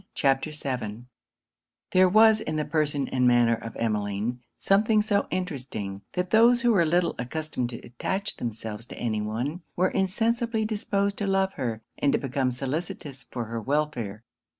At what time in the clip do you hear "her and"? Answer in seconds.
11.53-12.13